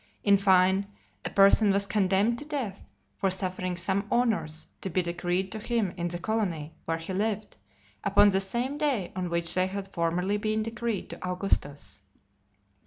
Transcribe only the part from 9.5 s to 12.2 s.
they had formerly been decreed to Augustus.